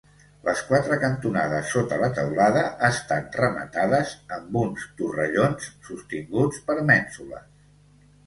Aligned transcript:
Les 0.45 0.61
quatre 0.67 0.95
cantonades 1.01 1.67
sota 1.73 1.97
la 2.03 2.07
teulada 2.19 2.63
estan 2.87 3.27
rematades 3.35 4.15
amb 4.37 4.57
uns 4.63 4.87
torrellons 5.01 5.67
sostinguts 5.91 6.65
per 6.71 6.79
mènsules. 6.91 7.47